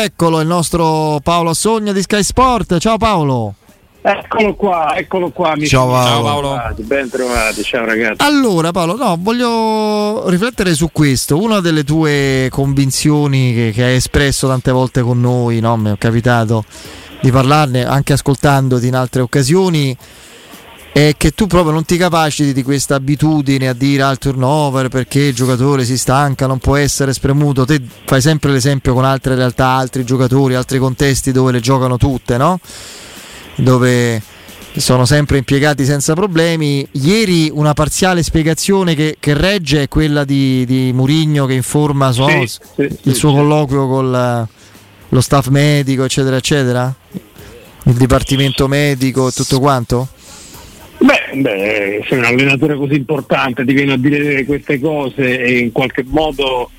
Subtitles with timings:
[0.00, 2.78] Eccolo il nostro Paolo Sogna di Sky Sport.
[2.78, 3.54] Ciao Paolo.
[4.00, 5.50] Eccolo qua, eccolo qua.
[5.54, 5.70] Amici.
[5.70, 6.06] Ciao Paolo.
[6.06, 6.74] Ciao Paolo.
[6.76, 8.22] Ben trovati, ciao ragazzi.
[8.22, 11.36] Allora Paolo, no, voglio riflettere su questo.
[11.42, 15.76] Una delle tue convinzioni che, che hai espresso tante volte con noi, no?
[15.76, 16.62] mi è capitato
[17.20, 19.96] di parlarne anche ascoltandoti in altre occasioni
[21.06, 25.20] è che tu proprio non ti capaciti di questa abitudine a dire al turnover perché
[25.20, 27.64] il giocatore si stanca, non può essere spremuto.
[27.64, 32.36] Te fai sempre l'esempio con altre realtà, altri giocatori, altri contesti dove le giocano tutte,
[32.36, 32.58] no?
[33.54, 34.20] Dove
[34.76, 36.86] sono sempre impiegati senza problemi.
[36.92, 42.28] Ieri una parziale spiegazione che, che regge è quella di, di Murigno che informa so,
[42.28, 44.48] Sì, sì, il suo colloquio con
[45.10, 46.92] lo staff medico, eccetera, eccetera.
[47.84, 50.08] Il dipartimento medico e tutto quanto?
[51.34, 56.04] Beh, sei un allenatore così importante, ti viene a dire queste cose e in qualche
[56.06, 56.70] modo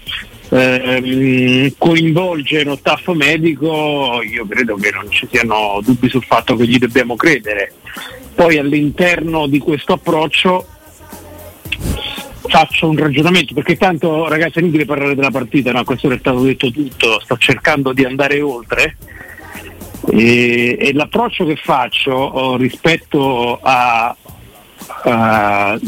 [0.49, 6.65] ehm, coinvolge lo staff medico, io credo che non ci siano dubbi sul fatto che
[6.65, 7.73] gli dobbiamo credere.
[8.33, 10.65] Poi all'interno di questo approccio
[12.41, 15.83] faccio un ragionamento perché tanto ragazzi è inutile parlare della partita, no?
[15.83, 18.97] questo è stato detto tutto, sto cercando di andare oltre.
[20.11, 24.15] E, e l'approccio che faccio oh, rispetto a,
[25.03, 25.79] a-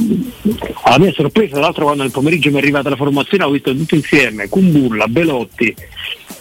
[0.84, 3.76] alla mia sorpresa, tra l'altro quando nel pomeriggio mi è arrivata la formazione ho visto
[3.76, 5.76] tutto insieme Kumbulla, Belotti,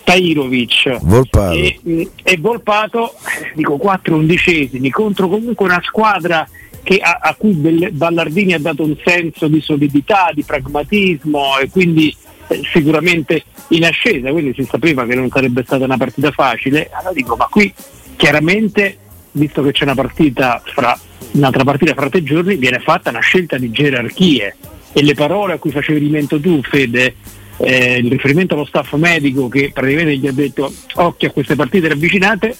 [0.05, 1.52] Tairovic Volpato.
[1.55, 3.14] e, e Volpato,
[3.55, 6.48] dico 4 undicesimi contro comunque una squadra
[6.83, 12.14] che a, a cui Ballardini ha dato un senso di solidità, di pragmatismo e quindi
[12.48, 16.89] eh, sicuramente in ascesa, quindi si sapeva che non sarebbe stata una partita facile.
[16.92, 17.72] Allora dico, ma qui
[18.17, 18.97] chiaramente,
[19.33, 20.98] visto che c'è una partita fra
[21.32, 24.56] un'altra partita fra tre giorni, viene fatta una scelta di gerarchie
[24.92, 27.14] e le parole a cui facevi riferimento tu, Fede,
[27.58, 31.88] eh, il riferimento allo staff medico che praticamente gli ha detto occhio a queste partite
[31.88, 32.56] ravvicinate,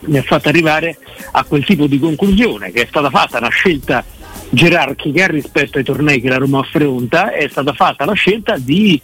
[0.00, 0.98] mi ha fatto arrivare
[1.32, 4.04] a quel tipo di conclusione che è stata fatta una scelta
[4.50, 9.00] gerarchica rispetto ai tornei che la Roma affronta, è stata fatta la scelta di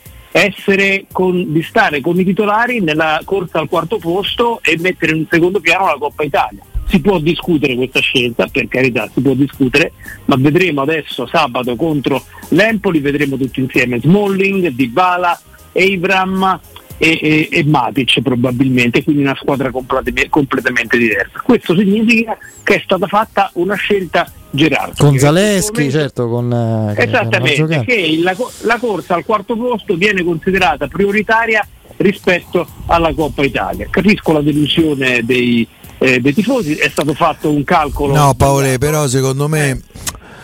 [1.13, 5.61] con, di stare con i titolari nella corsa al quarto posto e mettere in secondo
[5.61, 6.63] piano la Coppa Italia.
[6.93, 9.93] Si può discutere questa scelta, per carità, si può discutere,
[10.27, 15.41] ma vedremo adesso sabato contro l'Empoli, vedremo tutti insieme Smalling, Dybala,
[15.73, 16.61] Abram
[16.99, 21.41] e, e, e Matic probabilmente, quindi una squadra completamente, completamente diversa.
[21.43, 25.03] Questo significa che è stata fatta una scelta gerarchica.
[25.03, 30.89] Con Zaleschi, certo, con eh, Esattamente, che la, la corsa al quarto posto viene considerata
[30.89, 31.67] prioritaria
[32.03, 33.87] rispetto alla Coppa Italia.
[33.91, 35.67] Capisco la delusione dei,
[35.99, 38.15] eh, dei tifosi, è stato fatto un calcolo.
[38.15, 39.81] No, Paolo, però secondo me.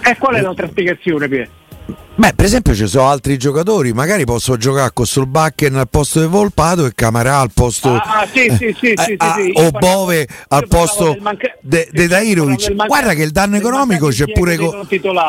[0.03, 1.49] E qual è l'altra spiegazione, Pier?
[2.19, 6.27] Beh, per esempio ci sono altri giocatori, magari posso giocare con Solbakken al posto di
[6.27, 11.17] Volpato e Camarà al posto Ah, sì, sì, sì, eh, ah, o Bove al posto
[11.61, 12.75] de, de sì, Dairovic.
[12.87, 14.85] Guarda che il danno economico c'è pure co-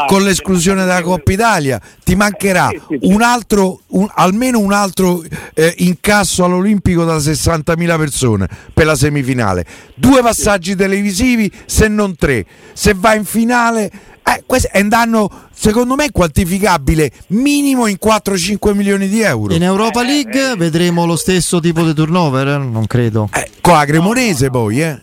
[0.08, 1.80] con l'esclusione dalla mancato Coppa Italia.
[2.04, 2.98] Ti mancherà sì, sì.
[3.04, 9.64] un altro, un- almeno un altro eh, incasso all'Olimpico da 60.000 persone per la semifinale.
[9.94, 12.44] Due passaggi televisivi, se non tre.
[12.74, 13.92] Se va in finale,
[14.36, 19.54] eh, questo è un danno secondo me quantificabile minimo in 4-5 milioni di euro.
[19.54, 22.48] In Europa League vedremo lo stesso tipo di turnover?
[22.48, 22.58] eh?
[22.58, 23.30] Non credo.
[23.34, 25.02] Eh, con la Cremonese poi, eh.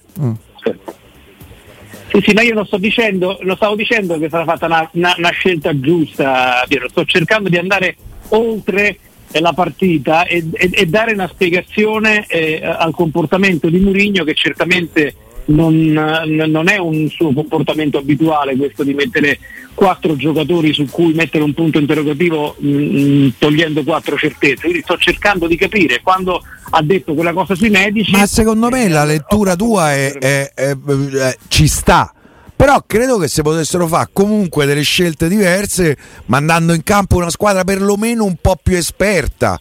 [2.09, 5.15] Sì, sì, ma io non sto dicendo, non stavo dicendo che sarà fatta una, una-
[5.19, 6.89] una scelta giusta, Piero.
[6.89, 7.97] sto cercando di andare
[8.29, 8.99] oltre
[9.33, 14.35] eh, la partita e, e- e dare una spiegazione eh, al comportamento di Mourinho che
[14.35, 15.15] certamente
[15.47, 19.39] non, n- non è un suo comportamento abituale questo di mettere
[19.75, 24.63] quattro giocatori su cui mettere un punto interrogativo mh, togliendo quattro certezze.
[24.63, 28.11] Quindi sto cercando di capire quando ha detto quella cosa sui medici.
[28.13, 32.11] Ma secondo me la lettura tua è, è- è- è- ci sta.
[32.57, 35.95] Però credo che si potessero fare comunque delle scelte diverse,
[36.27, 39.59] mandando in campo una squadra perlomeno un po' più esperta,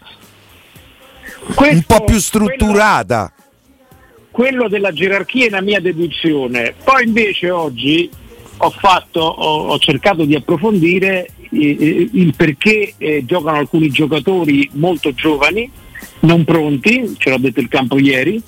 [1.47, 3.31] un Questo- po' più strutturata.
[3.34, 3.34] quello
[4.67, 6.73] della gerarchia è una mia deduzione.
[6.83, 8.09] Poi invece oggi
[8.57, 15.13] ho, fatto, ho, ho cercato di approfondire eh, il perché eh, giocano alcuni giocatori molto
[15.13, 15.71] giovani,
[16.21, 18.41] non pronti, ce l'ha detto il campo ieri,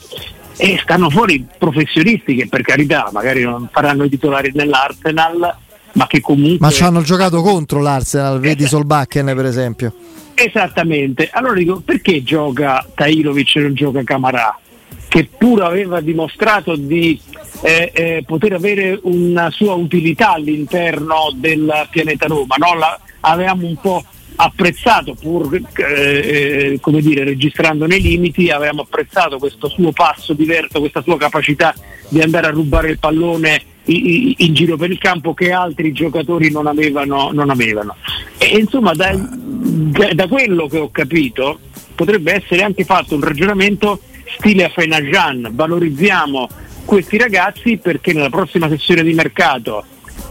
[0.57, 5.55] e stanno fuori professionisti che per carità magari non faranno i titolari nell'Arsenal,
[5.93, 6.57] ma che comunque...
[6.59, 9.93] Ma ci hanno giocato contro l'Arsenal, vedi Solbakken per esempio.
[10.33, 14.59] Esattamente, allora dico perché gioca Tairovic e non gioca Camarà?
[15.07, 17.19] Che pur aveva dimostrato di
[17.61, 22.77] eh, eh, poter avere una sua utilità all'interno del pianeta Roma, no?
[22.77, 24.03] La- avevamo un po'
[24.35, 31.01] apprezzato, pur eh, come dire, registrando nei limiti, avevamo apprezzato questo suo passo diverso, questa
[31.01, 31.73] sua capacità
[32.09, 36.51] di andare a rubare il pallone in, in giro per il campo che altri giocatori
[36.51, 37.31] non avevano.
[37.31, 37.95] Non avevano.
[38.37, 41.59] E insomma, da, da, quello che ho capito,
[41.95, 43.99] potrebbe essere anche fatto un ragionamento
[44.37, 46.47] stile a Fenajan, valorizziamo
[46.85, 49.83] questi ragazzi perché nella prossima sessione di mercato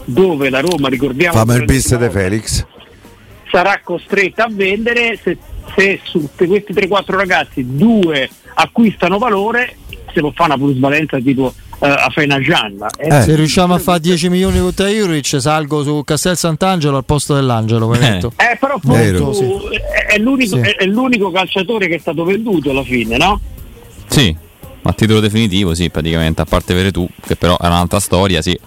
[0.05, 1.37] dove la Roma, ricordiamo...
[1.37, 2.65] Fama il bis de Felix
[3.49, 5.37] sarà costretta a vendere se,
[5.75, 9.77] se su questi 3-4 ragazzi due acquistano valore
[10.13, 12.89] se può fare una plusvalenza tipo uh, a Fena Gianna.
[12.97, 13.21] Eh, eh.
[13.21, 17.93] Se riusciamo a fare 10 milioni con Tajuric salgo su Castel Sant'Angelo al posto dell'Angelo.
[17.93, 18.17] Eh.
[18.17, 19.43] eh però appunto, sì.
[20.07, 20.61] è, l'unico, sì.
[20.61, 23.39] è, l'unico, calciatore che è stato venduto alla fine, no?
[24.17, 24.35] Sì,
[24.81, 28.59] a titolo definitivo, sì, praticamente, a parte avere tu, che però è un'altra storia, sì.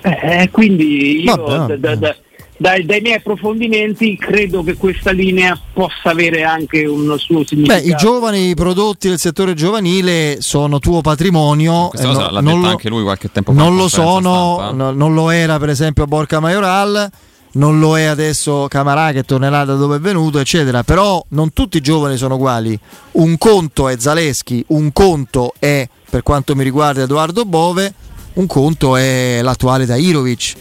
[0.00, 2.16] Eh, quindi io Vabbè, da, da,
[2.56, 7.82] dai, dai, miei approfondimenti credo che questa linea possa avere anche un suo significato.
[7.82, 11.88] Beh, i giovani prodotti del settore giovanile sono tuo patrimonio.
[11.88, 13.62] Questa cosa no, l'ha detto lo, anche lui qualche tempo fa.
[13.62, 17.10] Non lo sono, no, non lo era per esempio Borca Majoral,
[17.56, 20.82] non lo è adesso Camarà che tornerà da dove è venuto, eccetera.
[20.82, 22.78] Però non tutti i giovani sono uguali.
[23.12, 27.92] Un conto è Zaleschi, un conto è, per quanto mi riguarda, Edoardo Bove,
[28.34, 30.54] un conto è l'attuale Dairovic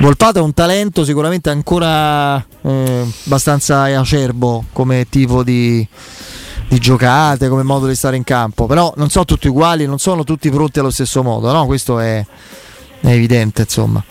[0.00, 5.86] Volpato è un talento sicuramente ancora eh, abbastanza acerbo come tipo di,
[6.68, 10.24] di, giocate, come modo di stare in campo, però non sono tutti uguali, non sono
[10.24, 11.66] tutti pronti allo stesso modo, no?
[11.66, 12.24] questo è,
[13.00, 14.02] è evidente insomma.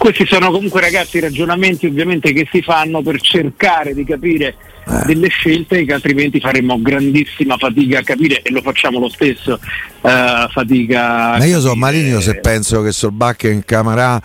[0.00, 4.54] Questi sono comunque ragazzi ragionamenti ovviamente che si fanno per cercare di capire
[4.88, 5.04] eh.
[5.04, 9.60] delle scelte che altrimenti faremmo grandissima fatica a capire e lo facciamo lo stesso
[10.00, 14.22] uh, fatica ma io sono Maligno se penso che Solbacca in Camarà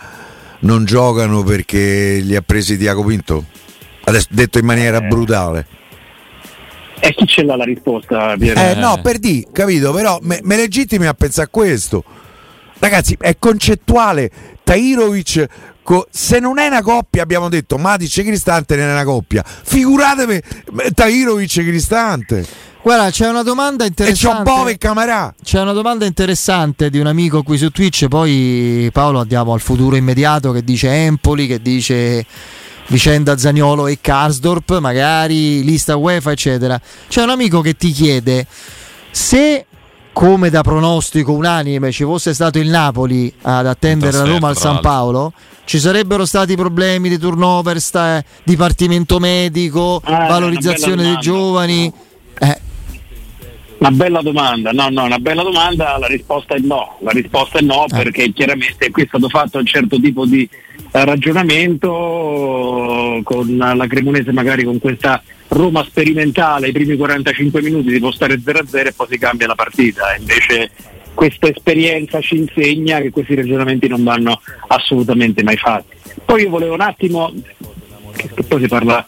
[0.60, 3.44] non giocano perché li ha presi Diaco Pinto?
[4.04, 5.02] Adesso detto in maniera eh.
[5.02, 5.66] brutale.
[7.00, 8.34] E chi ce l'ha la risposta?
[8.38, 8.58] Piero?
[8.58, 12.02] Eh, no, per di, capito, però me, me legittimi a pensare a questo.
[12.78, 14.30] Ragazzi, è concettuale.
[14.62, 15.46] Tairovic,
[16.10, 19.44] se non è una coppia, abbiamo detto Matic e Cristante non è una coppia.
[19.46, 20.42] Figuratevi
[20.94, 22.46] Tairovic e Cristante.
[22.82, 24.28] Guarda, c'è una domanda interessante.
[24.28, 25.34] E c'ho Bove e Camarà.
[25.42, 28.06] C'è una domanda interessante di un amico qui su Twitch.
[28.06, 32.24] Poi Paolo andiamo al futuro immediato che dice Empoli, che dice
[32.88, 36.80] vicenda Zagnolo e Karsdorp, magari lista UEFA, eccetera.
[37.08, 38.46] C'è un amico che ti chiede
[39.10, 39.66] se
[40.16, 44.80] come da pronostico unanime ci fosse stato il Napoli ad attendere la Roma al San
[44.80, 45.34] Paolo,
[45.66, 51.92] ci sarebbero stati problemi di turnover, sta, dipartimento medico, ah, valorizzazione dei giovani.
[53.78, 57.62] Una bella domanda, no, no, una bella domanda, la risposta è no, la risposta è
[57.62, 57.94] no eh.
[57.94, 60.48] perché chiaramente qui è stato fatto un certo tipo di
[60.92, 68.00] eh, ragionamento con la Cremonese magari con questa Roma sperimentale, i primi 45 minuti si
[68.00, 70.70] può stare 0-0 e poi si cambia la partita, invece
[71.14, 75.94] questa esperienza ci insegna che questi ragionamenti non vanno assolutamente mai fatti.
[76.24, 77.32] Poi io volevo un attimo,
[78.16, 79.04] che poi si parla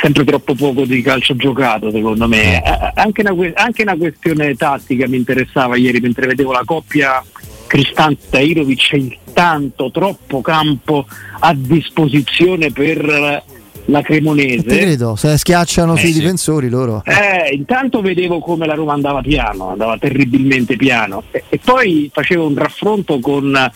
[0.00, 2.62] sempre troppo poco di calcio giocato secondo me.
[2.62, 2.68] Eh.
[2.68, 7.22] Eh, anche una, anche una questione tattica mi interessava ieri mentre vedevo la coppia
[7.66, 11.06] Cristante Irovic c'è tanto troppo campo
[11.40, 13.44] a disposizione per
[13.88, 14.62] la Cremonese.
[14.62, 16.20] Ti credo, se schiacciano eh, sui sì.
[16.20, 17.02] difensori loro.
[17.04, 22.46] Eh, intanto vedevo come la Roma andava piano, andava terribilmente piano e, e poi facevo
[22.46, 23.70] un raffronto con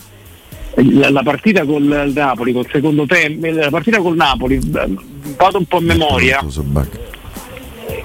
[0.75, 5.77] la, partita con il Napoli, col secondo tempo, la partita col Napoli, vado un po'
[5.77, 6.45] a memoria,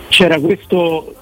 [0.09, 1.13] c'era questo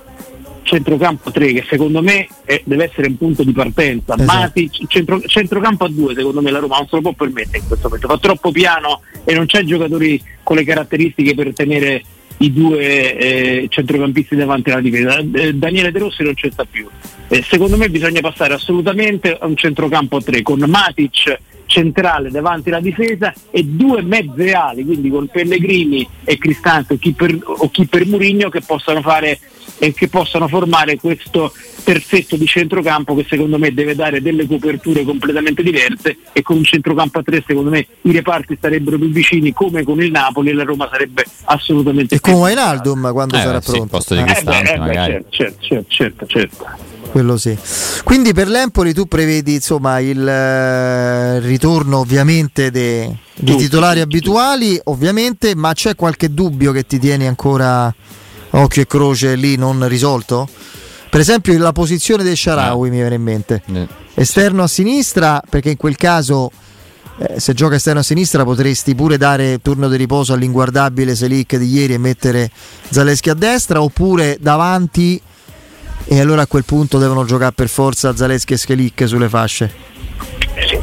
[0.63, 4.37] centrocampo 3 che secondo me è, deve essere un punto di partenza, esatto.
[4.37, 7.67] Matic, centro, centrocampo a 2 secondo me la Roma non se lo può permettere in
[7.67, 12.03] questo momento, fa troppo piano e non c'è giocatori con le caratteristiche per tenere
[12.37, 15.17] i due eh, centrocampisti davanti alla difesa.
[15.17, 16.87] Eh, Daniele De Rossi non c'è sta più.
[17.27, 21.37] Eh, secondo me bisogna passare assolutamente a un centrocampo a tre con Matic
[21.75, 27.11] centrale davanti alla difesa e due mezze ali, quindi con Pellegrini e Cristante o chi
[27.11, 29.39] per, o chi per Murigno che possano fare
[29.77, 31.51] e che possano formare questo
[31.83, 36.17] terzetto di centrocampo che secondo me deve dare delle coperture completamente diverse.
[36.31, 40.01] E con un centrocampo a tre secondo me i reparti sarebbero più vicini come con
[40.01, 43.87] il Napoli e la Roma sarebbe assolutamente e con Wijnaldum quando eh, sarà sì, pronto?
[43.87, 46.65] posto di Cristante eh beh, eh beh, certo, certo, certo, certo,
[47.15, 47.57] quello sì.
[48.03, 55.55] Quindi per l'Empoli tu prevedi insomma il eh, ritorno ovviamente de, di titolari abituali, ovviamente,
[55.55, 57.93] ma c'è qualche dubbio che ti tieni ancora
[58.49, 60.45] occhio e croce lì non risolto?
[61.09, 62.91] Per esempio la posizione del Sharawi eh.
[62.91, 63.63] mi viene in mente.
[63.73, 63.87] Eh.
[64.15, 66.51] Esterno a sinistra, perché in quel caso
[67.19, 71.75] eh, se gioca esterno a sinistra potresti pure dare turno di riposo all'inguardabile Selic di
[71.75, 72.51] ieri e mettere
[72.89, 75.21] Zaleschi a destra oppure davanti
[76.05, 79.93] e allora a quel punto devono giocare per forza Zaleschi e Selic sulle fasce.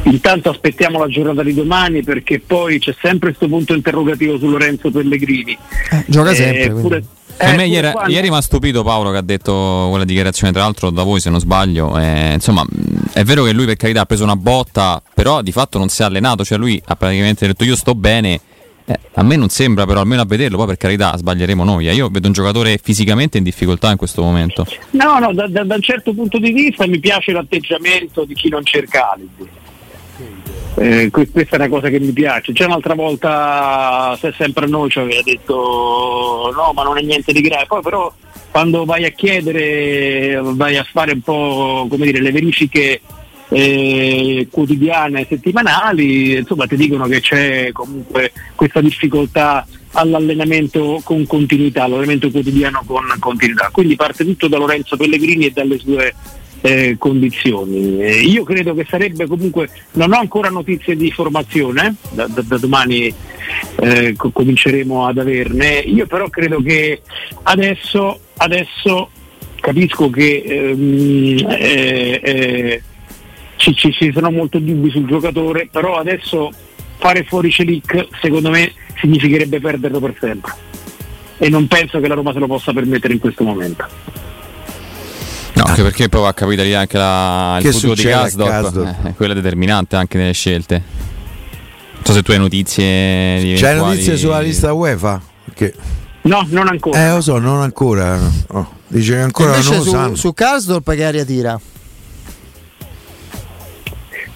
[0.03, 4.91] Intanto aspettiamo la giornata di domani perché poi c'è sempre questo punto interrogativo su Lorenzo
[4.91, 5.57] Pellegrini.
[5.91, 6.69] Eh, gioca sempre.
[6.69, 7.03] Pure,
[7.37, 8.11] eh, a me ieri, quando...
[8.11, 11.29] ieri mi ha stupito Paolo che ha detto quella dichiarazione, tra l'altro da voi se
[11.29, 11.97] non sbaglio.
[11.97, 12.63] Eh, insomma,
[13.11, 16.01] è vero che lui per carità ha preso una botta, però di fatto non si
[16.01, 18.39] è allenato, cioè lui ha praticamente detto io sto bene.
[18.85, 21.87] Eh, a me non sembra, però almeno a vederlo, poi per carità sbaglieremo noi.
[21.87, 21.93] Eh.
[21.93, 24.65] Io vedo un giocatore fisicamente in difficoltà in questo momento.
[24.91, 28.49] No, no, da, da, da un certo punto di vista mi piace l'atteggiamento di chi
[28.49, 29.61] non cerca alibi.
[30.75, 32.51] Eh, questa è una cosa che mi piace.
[32.51, 37.31] Già un'altra volta, se sempre a noi ci aveva detto no, ma non è niente
[37.31, 37.65] di grave.
[37.67, 38.11] Poi però
[38.51, 43.01] quando vai a chiedere, vai a fare un po' come dire, le verifiche
[43.53, 51.83] eh, quotidiane e settimanali, insomma ti dicono che c'è comunque questa difficoltà all'allenamento con continuità,
[51.83, 53.69] all'allenamento quotidiano con continuità.
[53.71, 56.13] Quindi parte tutto da Lorenzo Pellegrini e dalle sue
[56.61, 58.01] eh, condizioni.
[58.01, 62.57] Eh, io credo che sarebbe comunque, non ho ancora notizie di formazione, da, da, da
[62.57, 63.13] domani
[63.81, 67.01] eh, co- cominceremo ad averne, io però credo che
[67.43, 69.09] adesso, adesso
[69.59, 72.81] capisco che ehm, eh, eh,
[73.55, 76.51] ci, ci, ci sono molti dubbi sul giocatore, però adesso
[76.97, 80.53] fare fuori Celic secondo me significherebbe perderlo per sempre
[81.37, 83.85] e non penso che la Roma se lo possa permettere in questo momento.
[85.55, 89.33] No, anche perché poi va a capire anche la, il futuro di Gasdorp, eh, quella
[89.33, 90.81] determinante anche nelle scelte.
[91.95, 95.21] Non so se tu hai notizie di C'hai notizie sulla lista UEFA?
[95.53, 95.73] Che...
[96.21, 97.05] No, non ancora.
[97.05, 98.19] Eh, lo so, non ancora.
[98.47, 100.15] Oh, dice che ancora non lo su, sanno.
[100.15, 101.59] Su Karsdorp che aria tira?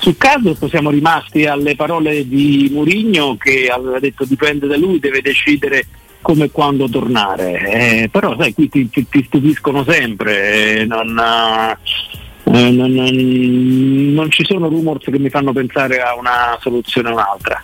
[0.08, 5.20] Su Karsdorp siamo rimasti alle parole di Murigno che aveva detto dipende da lui, deve
[5.22, 5.86] decidere
[6.22, 8.04] come quando tornare.
[8.04, 14.32] Eh, però sai, qui ti, ti, ti stupiscono sempre, eh, non, eh, non, non, non,
[14.32, 17.62] ci sono rumors che mi fanno pensare a una soluzione o un'altra.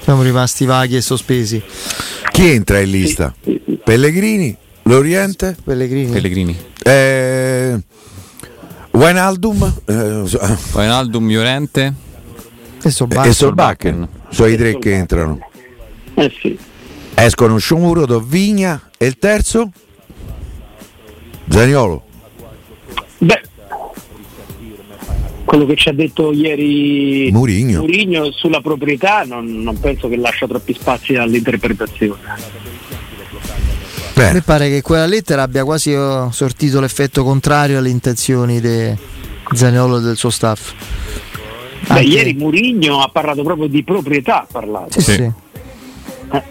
[0.00, 1.62] Siamo rimasti vaghi e sospesi.
[2.30, 3.34] Chi entra in lista?
[3.42, 3.78] Sì, sì.
[3.82, 4.54] Pellegrini?
[4.82, 5.56] L'Oriente?
[5.64, 6.12] Pellegrini.
[6.12, 6.58] Pellegrini.
[6.82, 7.78] Eh,
[8.94, 9.72] Wijnaldum?
[9.86, 10.22] Eh,
[10.72, 11.94] Wijnaldum, Llorente
[12.82, 13.30] e Solbakken.
[13.30, 14.08] E Solbakken.
[14.30, 15.38] Sono i tre che entrano.
[16.14, 16.56] Eh sì.
[17.14, 19.70] Escono Sciomuro, Vigna e il terzo?
[21.48, 22.02] Zaniolo.
[23.18, 23.42] Beh,
[25.44, 30.46] quello che ci ha detto ieri Murigno, Murigno sulla proprietà non, non, penso che lascia
[30.46, 32.20] troppi spazi all'interpretazione.
[34.14, 34.28] Beh.
[34.28, 38.94] A me pare che quella lettera abbia quasi oh, sortito l'effetto contrario alle intenzioni di
[39.52, 40.72] Zaniolo e del suo staff.
[41.80, 42.02] Beh, Anche...
[42.02, 44.42] Ieri Murigno ha parlato proprio di proprietà.
[44.42, 45.00] Ha parlato.
[45.00, 45.22] Sì, sì.
[45.22, 46.42] Eh.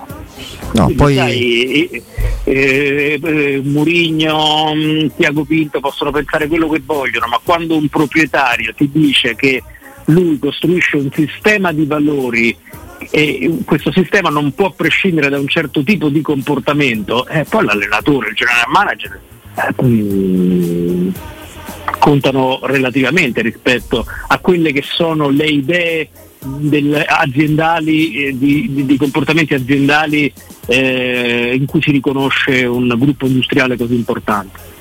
[0.74, 1.16] No, poi...
[1.16, 2.04] Sai, eh,
[2.44, 8.74] eh, eh, Murigno, mm, Tiago Pinto possono pensare quello che vogliono, ma quando un proprietario
[8.76, 9.64] ti dice che
[10.06, 12.58] lui costruisce un sistema di valori
[13.10, 18.30] e questo sistema non può prescindere da un certo tipo di comportamento, eh, poi l'allenatore,
[18.30, 19.20] il general manager
[19.56, 21.10] eh, mm,
[22.00, 26.10] contano relativamente rispetto a quelle che sono le idee
[26.44, 30.32] del, aziendali, eh, di, di, di, comportamenti aziendali
[30.68, 34.72] eh, in cui si riconosce un gruppo industriale così importante.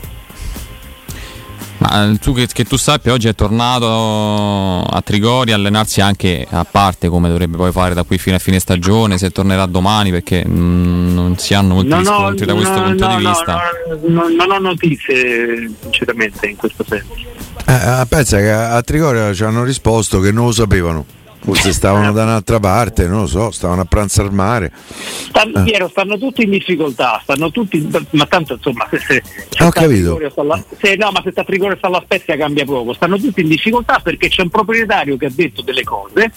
[1.92, 6.46] Ma eh, tu che, che, tu sappia oggi è tornato a Trigori a allenarsi anche
[6.49, 10.11] a parte come dovrebbe poi fare da qui fino a fine stagione, se tornerà domani
[10.11, 13.61] perché mh, non si hanno molti no, riscontri no, da questo no, punto di vista.
[14.08, 17.12] non ho notizie sinceramente in questo senso.
[17.66, 21.04] Eh, pensa che a Trigoria ci hanno risposto che non lo sapevano.
[21.44, 24.72] Forse stavano da un'altra parte, non lo so, stavano a pranzo al mare.
[24.75, 25.62] Stanno, eh.
[25.64, 30.20] Piero, stanno tutti in difficoltà, stanno tutti, ma tanto insomma se, se, se Ho capito.
[30.37, 33.49] Alla, se, no, ma se sta Trigore sta alla Spezia cambia poco, stanno tutti in
[33.49, 36.30] difficoltà perché c'è un proprietario che ha detto delle cose,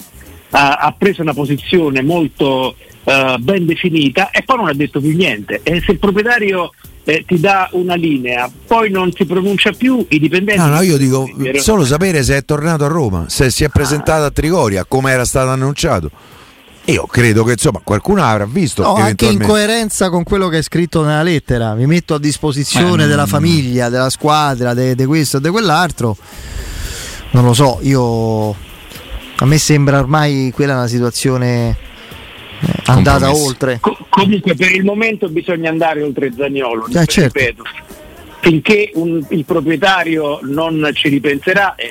[0.50, 5.14] ha, ha preso una posizione molto uh, ben definita e poi non ha detto più
[5.14, 5.60] niente.
[5.62, 6.72] E se il proprietario
[7.08, 10.60] eh, ti dà una linea, poi non si pronuncia più, i dipendenti...
[10.60, 14.24] No, no, io dico solo sapere se è tornato a Roma, se si è presentato
[14.24, 16.10] a Trigoria, come era stato annunciato.
[16.86, 18.82] Io credo che insomma qualcuno avrà visto.
[18.82, 21.74] No, anche in coerenza con quello che è scritto nella lettera.
[21.74, 26.16] Mi metto a disposizione eh, della famiglia, della squadra, di questo e di quell'altro.
[27.32, 28.50] Non lo so, io.
[28.50, 31.76] A me sembra ormai quella una situazione
[32.84, 33.78] andata oltre.
[33.80, 37.64] Co- comunque per il momento bisogna andare oltre Zagnolo, eh, certo.
[38.40, 41.90] Finché un, il proprietario non ci ripenserà, eh,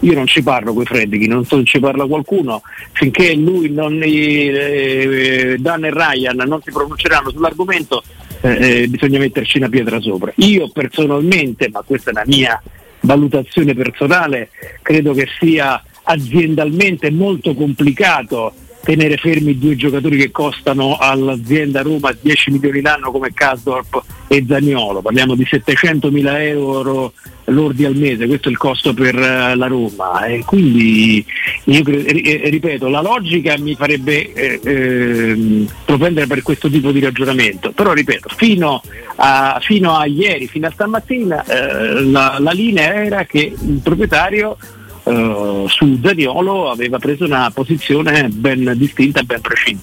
[0.00, 2.60] io non ci parlo con i Freddi, non so, ci parla qualcuno,
[2.92, 8.02] finché lui non, eh, Dan e Ryan non si pronunceranno sull'argomento
[8.42, 10.32] eh, eh, bisogna metterci una pietra sopra.
[10.36, 12.60] Io personalmente, ma questa è la mia
[13.00, 14.50] valutazione personale,
[14.82, 22.50] credo che sia aziendalmente molto complicato tenere fermi due giocatori che costano all'azienda Roma 10
[22.50, 27.12] milioni l'anno come Casdorp e Zaniolo, parliamo di 700 mila euro
[27.50, 30.24] lordi al mese, questo è il costo per uh, la Roma.
[30.24, 31.24] E quindi
[31.64, 32.12] io credo,
[32.48, 38.28] ripeto, la logica mi farebbe eh, eh, propendere per questo tipo di ragionamento, però ripeto,
[38.36, 38.82] fino
[39.16, 44.56] a, fino a ieri, fino a stamattina eh, la, la linea era che il proprietario
[45.02, 49.80] Uh, su Zaniolo aveva preso una posizione ben distinta e ben precisa.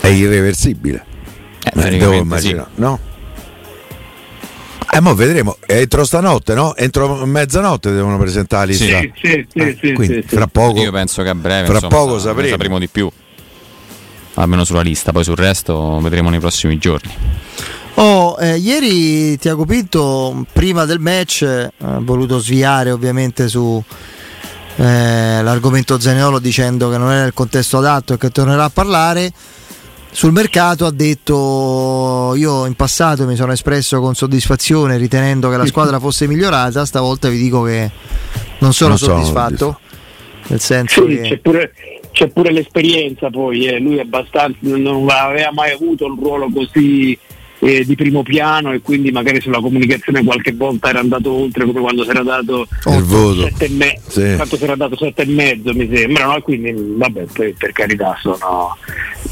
[0.00, 1.04] È irreversibile.
[1.62, 2.80] Eh, devo immaginare, sì.
[2.80, 2.98] no?
[4.94, 6.76] Eh, mo vedremo, entro stanotte, no?
[6.76, 8.98] Entro mezzanotte devono presentare la lista.
[8.98, 11.74] Sì, sì, sì, eh, sì, quindi, sì, fra poco, Io penso che a breve fra
[11.76, 12.48] insomma, poco sa- sapremo.
[12.48, 13.10] sapremo di più.
[14.34, 17.10] Almeno sulla lista, poi sul resto vedremo nei prossimi giorni.
[17.94, 23.82] Oh, eh, ieri Tiago Pinto, prima del match, eh, ha voluto sviare ovviamente su
[24.76, 29.30] eh, l'argomento Zaniolo dicendo che non era il contesto adatto e che tornerà a parlare.
[30.10, 35.66] Sul mercato ha detto io in passato mi sono espresso con soddisfazione ritenendo che la
[35.66, 37.90] squadra fosse migliorata, stavolta vi dico che
[38.58, 39.78] non sono Non sono soddisfatto.
[40.48, 41.22] Nel senso Sì, che...
[41.22, 41.72] c'è, pure,
[42.10, 43.78] c'è pure l'esperienza poi, eh.
[43.78, 47.18] lui è abbastanza, non aveva mai avuto un ruolo così
[47.64, 51.80] eh, di primo piano e quindi magari sulla comunicazione qualche volta era andato oltre come
[51.80, 53.42] quando si era dato il voto.
[53.42, 54.36] sette e me- Sì.
[54.76, 56.40] dato sette e mezzo mi sembra, no?
[56.42, 58.76] quindi vabbè poi per carità sono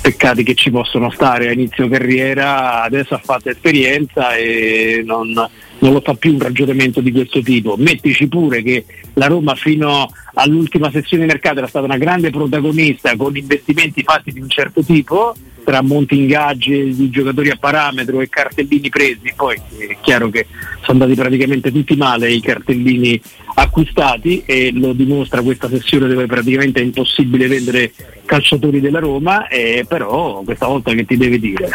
[0.00, 5.92] peccati che ci possono stare a inizio carriera, adesso ha fatto esperienza e non, non
[5.92, 7.74] lo fa più un ragionamento di questo tipo.
[7.76, 8.84] Mettici pure che
[9.14, 14.30] la Roma fino all'ultima sessione di mercato era stata una grande protagonista con investimenti fatti
[14.32, 15.34] di un certo tipo,
[15.70, 20.48] tra monti ingaggi di giocatori a parametro e cartellini presi, poi è chiaro che
[20.82, 23.20] sono andati praticamente tutti male i cartellini
[23.54, 27.92] acquistati e lo dimostra questa sessione dove praticamente è impossibile vendere
[28.24, 31.68] calciatori della Roma, eh, però questa volta che ti deve dire?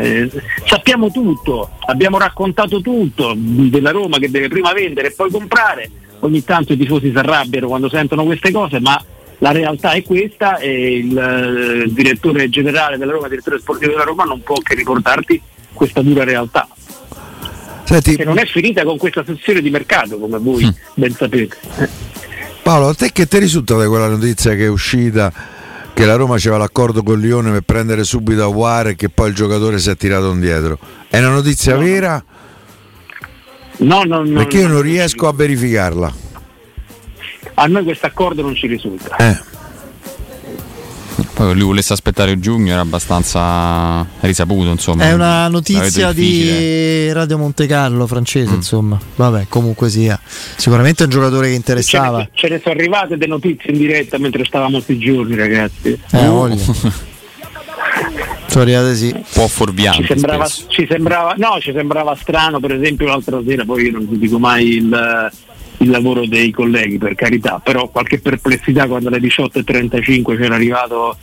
[0.00, 0.30] Eh,
[0.64, 6.44] sappiamo tutto, abbiamo raccontato tutto della Roma che deve prima vendere e poi comprare, ogni
[6.44, 8.96] tanto i tifosi si arrabbiano quando sentono queste cose, ma
[9.42, 14.04] la realtà è questa e il, eh, direttore generale della Roma, il direttore sportivo della
[14.04, 16.68] Roma non può che riportarti questa dura realtà
[17.84, 20.70] Senti, che non è finita con questa sessione di mercato come voi Mm.
[20.94, 21.56] ben sapete.
[22.62, 25.32] Paolo, a te che ti risulta da quella notizia che è uscita
[25.92, 29.34] che la Roma aveva l'accordo con Lione per prendere subito Aguare e che poi il
[29.34, 30.78] giocatore si è tirato indietro?
[31.08, 31.80] È una notizia No.
[31.80, 32.24] vera?
[33.78, 36.30] No, no, no, Perché io no, non riesco a verificarla.
[37.62, 39.14] A noi questo accordo non ci risulta.
[39.16, 39.38] Eh.
[41.34, 45.04] Poi che lui volesse aspettare giugno era abbastanza risaputo, insomma.
[45.04, 48.54] È una notizia di Radio Monte Carlo francese, Mm.
[48.56, 48.98] insomma.
[49.14, 50.18] Vabbè, comunque sia.
[50.56, 52.18] Sicuramente è un giocatore che Ce interessava.
[52.18, 55.98] ne, ce ne sono arrivate delle notizie in diretta mentre stavamo questi giorni, ragazzi.
[56.10, 56.62] Eh, voglia.
[58.46, 59.10] Sono arrivate sì.
[59.14, 60.02] Un po' fuorviante.
[60.02, 64.08] Ci sembrava, ci sembrava- no, ci sembrava strano, per esempio, l'altra sera, poi io non
[64.08, 65.30] ti dico mai il,
[65.82, 71.16] il lavoro dei colleghi, per carità, però qualche perplessità quando alle 18.35 c'era arrivato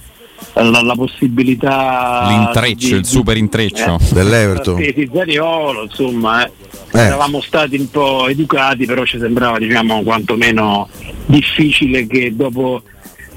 [0.54, 3.98] la, la possibilità L'intreccio, di- il super intreccio.
[4.00, 4.14] Eh.
[4.14, 4.76] Dell'Everton.
[4.76, 6.52] Frattesi, Zaniolo, insomma, eh.
[6.94, 7.00] Eh.
[7.00, 10.90] eravamo stati un po' educati, però ci sembrava diciamo quantomeno
[11.26, 12.82] difficile che dopo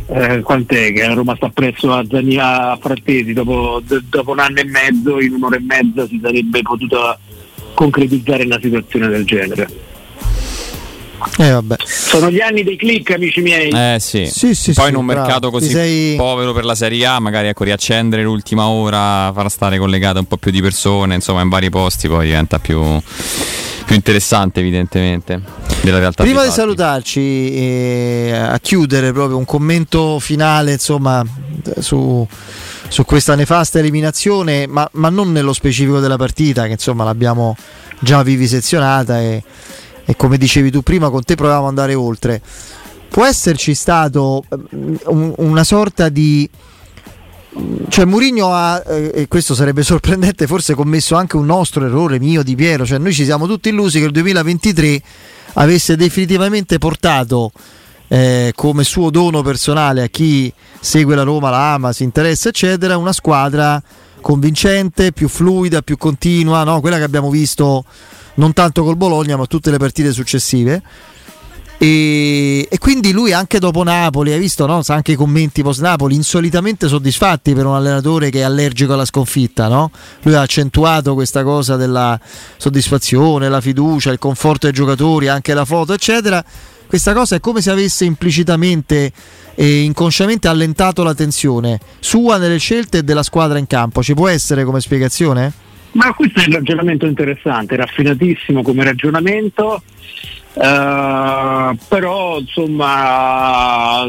[0.06, 4.38] eh, quant'è che la Roma sta presso a, Zani- a Frattesi, dopo, d- dopo un
[4.40, 7.18] anno e mezzo, in un'ora e mezza si sarebbe potuta
[7.74, 9.68] concretizzare una situazione del genere.
[11.38, 11.76] Eh, vabbè.
[11.84, 13.70] Sono gli anni dei click, amici miei.
[13.70, 14.26] Eh sì.
[14.26, 15.20] Sì, sì, Poi sì, in un bravo.
[15.22, 19.78] mercato così sei- povero per la Serie A, magari ecco, riaccendere l'ultima ora, far stare
[19.78, 22.80] collegate un po' più di persone, insomma, in vari posti poi diventa più,
[23.84, 25.40] più interessante, evidentemente.
[25.82, 26.60] Della realtà Prima di fatti.
[26.60, 27.20] salutarci,
[27.54, 31.24] eh, a chiudere proprio un commento finale, insomma,
[31.80, 32.24] su,
[32.88, 37.56] su questa nefasta eliminazione, ma, ma non nello specifico della partita, che insomma l'abbiamo
[37.98, 39.42] già vivisezionata e,
[40.04, 42.40] e come dicevi tu prima, con te provavamo ad andare oltre.
[43.08, 44.44] Può esserci stato
[45.06, 46.48] un- una sorta di
[47.88, 52.42] cioè Mourinho ha, eh, e questo sarebbe sorprendente, forse commesso anche un nostro errore mio
[52.42, 55.02] di Piero, cioè noi ci siamo tutti illusi che il 2023
[55.54, 57.52] avesse definitivamente portato
[58.08, 62.96] eh, come suo dono personale a chi segue la Roma, la ama, si interessa eccetera,
[62.96, 63.82] una squadra
[64.22, 66.80] convincente, più fluida, più continua, no?
[66.80, 67.84] quella che abbiamo visto
[68.36, 70.82] non tanto col Bologna ma tutte le partite successive.
[71.82, 74.82] E, e, quindi lui anche dopo Napoli, hai visto no?
[74.86, 79.66] anche i commenti post Napoli, insolitamente soddisfatti per un allenatore che è allergico alla sconfitta.
[79.66, 79.90] No?
[80.22, 82.18] Lui ha accentuato questa cosa della
[82.56, 86.44] soddisfazione, la fiducia, il conforto dei giocatori, anche la foto, eccetera.
[86.92, 89.10] Questa cosa è come se avesse implicitamente
[89.54, 94.02] e inconsciamente allentato la tensione sua nelle scelte e della squadra in campo.
[94.02, 95.50] Ci può essere come spiegazione?
[95.92, 99.82] Ma questo è un ragionamento interessante, raffinatissimo come ragionamento.
[100.52, 104.06] Uh, però insomma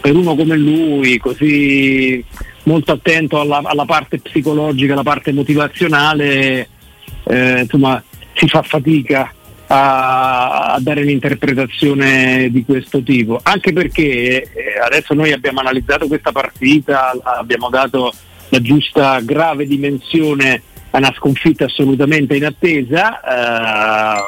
[0.00, 2.24] per uno come lui così
[2.64, 6.68] molto attento alla, alla parte psicologica alla parte motivazionale
[7.22, 8.02] eh, insomma
[8.34, 9.32] si fa fatica
[9.68, 16.32] a, a, dare un'interpretazione di questo tipo anche perché eh, adesso noi abbiamo analizzato questa
[16.32, 18.12] partita abbiamo dato
[18.48, 24.22] la giusta grave dimensione a una sconfitta assolutamente inattesa, eh,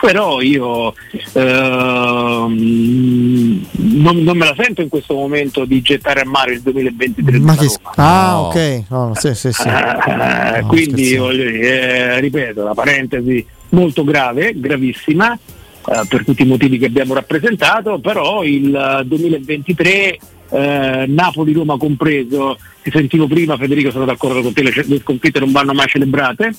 [0.00, 0.94] però io
[1.32, 2.96] eh, non,
[3.72, 7.38] non, me la sento in questo momento di gettare a mare il 2023.
[7.40, 7.66] Ma che...
[7.96, 8.38] Ah, no.
[8.46, 9.66] ok, no, sì, sì, sì.
[9.66, 13.44] Eh, no, quindi voglio dire, ripeto, la parentesi
[13.76, 15.38] molto grave, gravissima.
[15.88, 22.90] Eh, per tutti i motivi che abbiamo rappresentato, però il 2023 eh, Napoli-Roma compreso, ti
[22.90, 26.52] sentivo prima Federico, sono d'accordo con te, le, le sconfitte non vanno mai celebrate.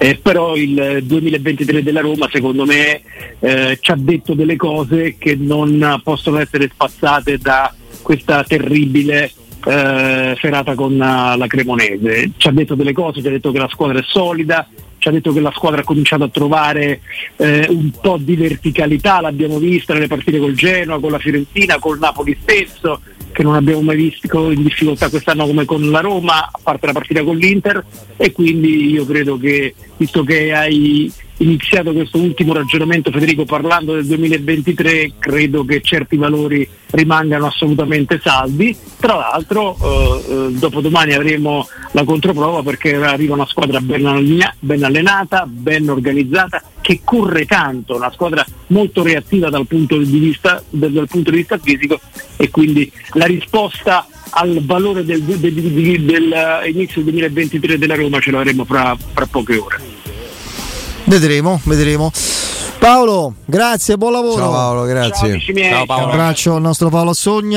[0.00, 3.00] Eh, però il 2023 della Roma secondo me
[3.40, 9.32] eh, ci ha detto delle cose che non possono essere spazzate da questa terribile
[9.66, 12.30] eh, serata con uh, la Cremonese.
[12.36, 15.10] Ci ha detto delle cose, ci ha detto che la squadra è solida, ci ha
[15.10, 17.00] detto che la squadra ha cominciato a trovare
[17.36, 21.98] eh, un po' di verticalità, l'abbiamo vista nelle partite col Genoa, con la Fiorentina, col
[21.98, 23.00] Napoli stesso,
[23.32, 26.92] che non abbiamo mai visto in difficoltà quest'anno come con la Roma, a parte la
[26.92, 27.84] partita con l'Inter,
[28.16, 34.06] e quindi io credo che, visto che hai iniziato questo ultimo ragionamento Federico parlando del
[34.06, 38.76] 2023 credo che certi valori rimangano assolutamente saldi.
[38.98, 45.44] Tra l'altro eh, eh, dopodomani avremo la controprova perché arriva una squadra ben, ben allenata
[45.46, 51.08] ben organizzata che corre tanto una squadra molto reattiva dal punto di vista, del, dal
[51.08, 52.00] punto di vista fisico
[52.36, 56.34] e quindi la risposta al valore del, del, del, del,
[56.66, 59.97] inizio 2023 della Roma ce l'avremo fra, fra poche ore
[61.08, 62.12] Vedremo, vedremo.
[62.78, 64.36] Paolo, grazie, buon lavoro.
[64.36, 65.40] Ciao Paolo, grazie.
[65.40, 66.04] Ciao, Ciao Paolo.
[66.04, 67.56] Un abbraccio al nostro Paolo Sogna.